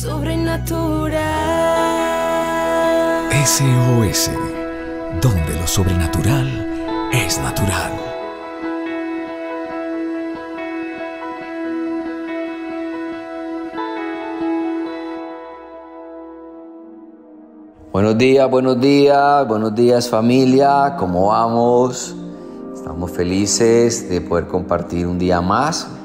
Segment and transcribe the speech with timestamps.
[0.00, 1.18] Sobrenatural.
[3.44, 4.30] SOS,
[5.20, 6.46] donde lo sobrenatural
[7.12, 7.90] es natural.
[17.92, 22.14] Buenos días, buenos días, buenos días familia, ¿cómo vamos?
[22.72, 25.97] Estamos felices de poder compartir un día más.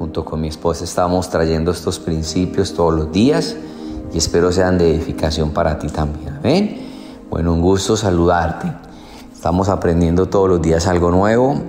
[0.00, 3.54] Junto con mi esposa estamos trayendo estos principios todos los días
[4.14, 6.40] y espero sean de edificación para ti también.
[6.42, 6.78] ¿Ven?
[7.28, 8.72] Bueno, un gusto saludarte.
[9.30, 11.60] Estamos aprendiendo todos los días algo nuevo.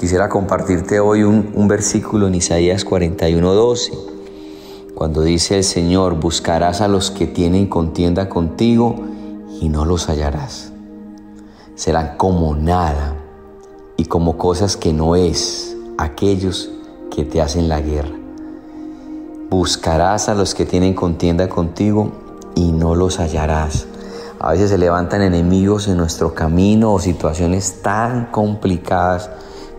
[0.00, 3.92] Quisiera compartirte hoy un, un versículo en Isaías 41:12,
[4.94, 8.96] cuando dice el Señor, buscarás a los que tienen contienda contigo
[9.60, 10.72] y no los hallarás.
[11.74, 13.14] Serán como nada
[13.98, 16.70] y como cosas que no es aquellos
[17.14, 18.16] que te hacen la guerra.
[19.50, 22.10] Buscarás a los que tienen contienda contigo
[22.54, 23.86] y no los hallarás.
[24.40, 29.30] A veces se levantan enemigos en nuestro camino o situaciones tan complicadas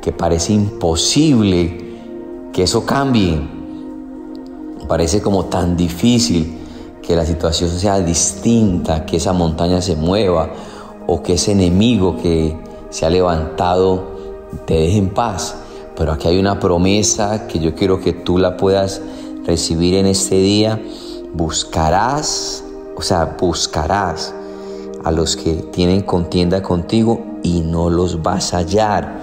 [0.01, 1.99] que parece imposible
[2.53, 3.41] que eso cambie.
[4.87, 6.57] Parece como tan difícil
[7.01, 10.51] que la situación sea distinta, que esa montaña se mueva
[11.05, 12.57] o que ese enemigo que
[12.89, 14.15] se ha levantado
[14.65, 15.64] te deje en paz.
[15.95, 19.01] Pero aquí hay una promesa que yo quiero que tú la puedas
[19.45, 20.81] recibir en este día.
[21.33, 22.63] Buscarás,
[22.95, 24.33] o sea, buscarás
[25.03, 29.21] a los que tienen contienda contigo y no los vas a hallar.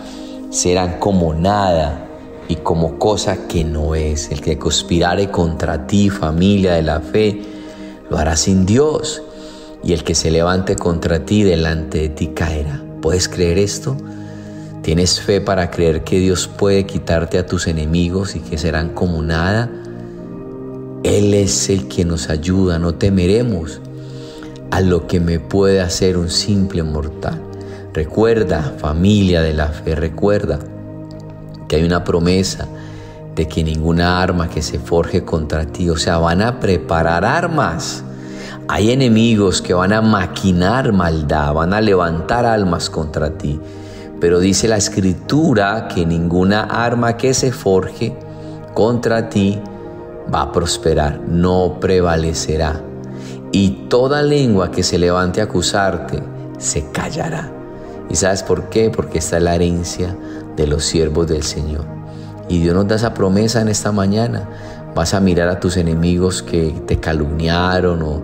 [0.50, 2.06] Serán como nada
[2.48, 4.30] y como cosa que no es.
[4.30, 7.42] El que conspirare contra ti, familia de la fe,
[8.08, 9.22] lo hará sin Dios.
[9.84, 12.82] Y el que se levante contra ti, delante de ti caerá.
[13.00, 13.96] ¿Puedes creer esto?
[14.83, 19.22] ¿Tienes fe para creer que Dios puede quitarte a tus enemigos y que serán como
[19.22, 19.70] nada?
[21.05, 23.80] Él es el que nos ayuda, no temeremos
[24.72, 27.41] a lo que me puede hacer un simple mortal.
[27.94, 30.58] Recuerda, familia de la fe, recuerda
[31.68, 32.67] que hay una promesa
[33.36, 38.02] de que ninguna arma que se forje contra ti, o sea, van a preparar armas.
[38.67, 43.61] Hay enemigos que van a maquinar maldad, van a levantar almas contra ti
[44.22, 48.16] pero dice la escritura que ninguna arma que se forje
[48.72, 49.60] contra ti
[50.33, 52.80] va a prosperar, no prevalecerá.
[53.50, 56.22] Y toda lengua que se levante a acusarte
[56.56, 57.50] se callará.
[58.08, 58.90] ¿Y sabes por qué?
[58.90, 60.16] Porque esta es la herencia
[60.55, 61.84] de los siervos del Señor.
[62.48, 64.48] Y Dios nos da esa promesa en esta mañana.
[64.94, 68.22] Vas a mirar a tus enemigos que te calumniaron o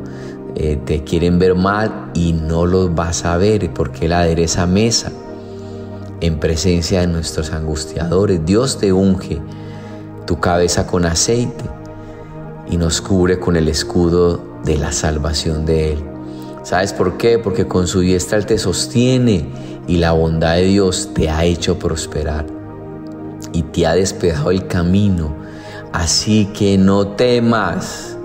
[0.54, 5.10] eh, te quieren ver mal y no los vas a ver porque Él adereza mesa
[6.21, 8.45] en presencia de nuestros angustiadores.
[8.45, 9.41] Dios te unge
[10.27, 11.65] tu cabeza con aceite
[12.71, 16.05] y nos cubre con el escudo de la salvación de Él.
[16.62, 17.39] ¿Sabes por qué?
[17.39, 19.49] Porque con su diestra Él te sostiene
[19.87, 22.47] y la bondad de Dios te ha hecho prosperar
[23.53, 25.35] y te ha despejado el camino.
[25.93, 28.17] Así que no temas,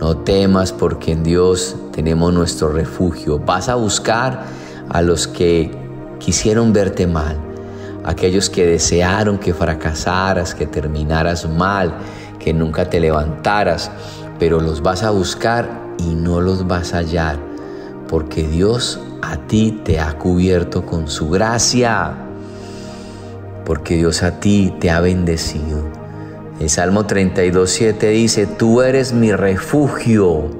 [0.00, 3.40] no temas porque en Dios tenemos nuestro refugio.
[3.40, 4.44] Vas a buscar
[4.88, 5.81] a los que
[6.24, 7.36] quisieron verte mal,
[8.04, 11.94] aquellos que desearon que fracasaras, que terminaras mal,
[12.38, 13.90] que nunca te levantaras,
[14.38, 15.68] pero los vas a buscar
[15.98, 17.38] y no los vas a hallar,
[18.08, 22.14] porque Dios a ti te ha cubierto con su gracia,
[23.64, 25.82] porque Dios a ti te ha bendecido.
[26.60, 30.50] El Salmo 32.7 dice, tú eres mi refugio,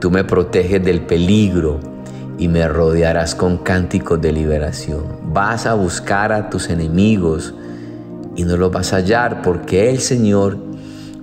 [0.00, 1.91] tú me proteges del peligro
[2.38, 5.02] y me rodearás con cánticos de liberación.
[5.32, 7.54] Vas a buscar a tus enemigos
[8.36, 10.56] y no los vas a hallar porque el Señor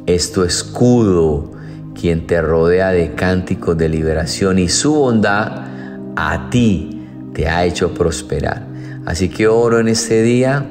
[0.05, 1.51] es tu escudo,
[1.99, 5.65] quien te rodea de cánticos de liberación y su bondad
[6.15, 8.67] a ti te ha hecho prosperar.
[9.05, 10.65] Así que oro en este día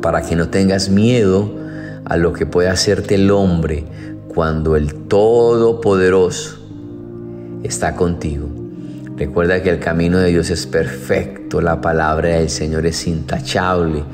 [0.00, 1.50] para que no tengas miedo
[2.04, 3.84] a lo que puede hacerte el hombre
[4.28, 6.58] cuando el Todopoderoso
[7.62, 8.57] está contigo.
[9.18, 14.04] Recuerda que el camino de Dios es perfecto, la palabra del Señor es intachable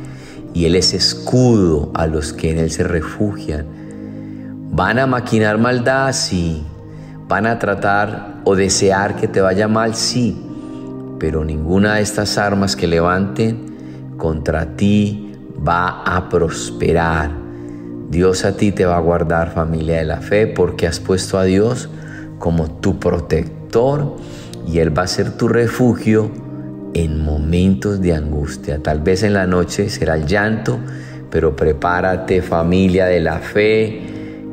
[0.54, 3.66] y Él es escudo a los que en Él se refugian.
[4.70, 6.10] ¿Van a maquinar maldad?
[6.14, 6.64] Sí.
[7.28, 9.94] ¿Van a tratar o desear que te vaya mal?
[9.94, 10.40] Sí.
[11.18, 15.34] Pero ninguna de estas armas que levanten contra ti
[15.66, 17.30] va a prosperar.
[18.08, 21.44] Dios a ti te va a guardar familia de la fe porque has puesto a
[21.44, 21.90] Dios
[22.38, 24.16] como tu protector
[24.66, 26.30] y Él va a ser tu refugio
[26.94, 28.82] en momentos de angustia.
[28.82, 30.78] Tal vez en la noche será el llanto,
[31.30, 34.02] pero prepárate familia de la fe,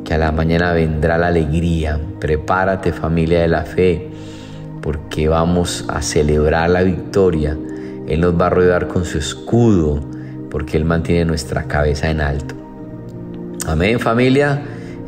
[0.04, 2.00] que a la mañana vendrá la alegría.
[2.18, 4.10] Prepárate familia de la fe,
[4.82, 7.56] porque vamos a celebrar la victoria.
[8.08, 10.00] Él nos va a rodear con su escudo,
[10.50, 12.54] porque Él mantiene nuestra cabeza en alto.
[13.66, 14.60] Amén familia.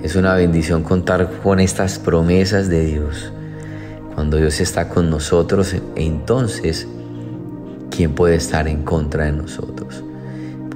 [0.02, 3.32] Es una bendición contar con estas promesas de Dios.
[4.14, 6.86] Cuando Dios está con nosotros, entonces,
[7.90, 10.04] ¿quién puede estar en contra de nosotros?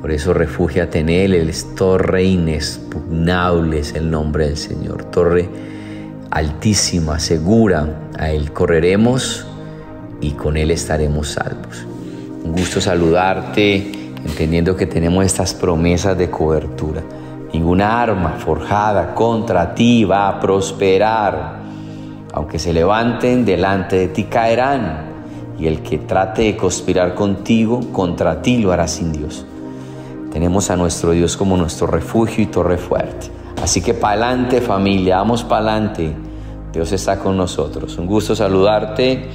[0.01, 5.49] Por eso refúgiate en Él, Él es torre inexpugnable, es el nombre del Señor, torre
[6.31, 9.47] altísima, segura, a Él correremos
[10.21, 11.87] y con Él estaremos salvos.
[12.45, 13.93] Un gusto saludarte,
[14.25, 17.03] entendiendo que tenemos estas promesas de cobertura.
[17.53, 21.58] Ninguna arma forjada contra ti va a prosperar.
[22.39, 25.09] Aunque se levanten delante de ti caerán,
[25.59, 29.45] y el que trate de conspirar contigo, contra ti lo hará sin Dios.
[30.31, 33.27] Tenemos a nuestro Dios como nuestro refugio y torre fuerte.
[33.61, 36.15] Así que para adelante familia, vamos para adelante.
[36.73, 37.99] Dios está con nosotros.
[37.99, 39.31] Un gusto saludarte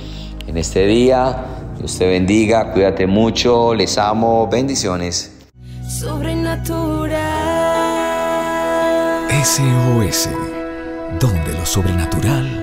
[0.48, 1.44] en este día.
[1.78, 5.42] Dios te bendiga, cuídate mucho, les amo, bendiciones.
[5.90, 7.20] Sobrenatural.
[9.44, 10.30] SOS,
[11.20, 12.63] donde lo sobrenatural